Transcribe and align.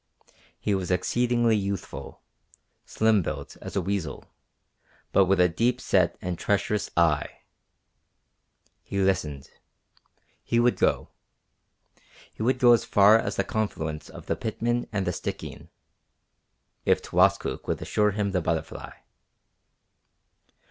He 0.59 0.73
was 0.73 0.89
exceedingly 0.89 1.55
youthful, 1.55 2.23
slim 2.85 3.21
built 3.21 3.55
as 3.61 3.75
a 3.75 3.83
weazel, 3.83 4.23
but 5.11 5.25
with 5.25 5.39
a 5.39 5.47
deep 5.47 5.79
set 5.79 6.17
and 6.23 6.39
treacherous 6.39 6.89
eye. 6.97 7.43
He 8.81 8.97
listened. 8.97 9.51
He 10.43 10.59
would 10.59 10.77
go. 10.77 11.09
He 12.33 12.41
would 12.41 12.57
go 12.57 12.73
as 12.73 12.83
far 12.83 13.19
as 13.19 13.35
the 13.35 13.43
confluence 13.43 14.09
of 14.09 14.25
the 14.25 14.35
Pitman 14.35 14.87
and 14.91 15.05
the 15.05 15.13
Stikine, 15.13 15.69
if 16.83 16.99
Towaskook 17.03 17.67
would 17.67 17.79
assure 17.79 18.09
him 18.09 18.31
the 18.31 18.41
Butterfly. 18.41 18.93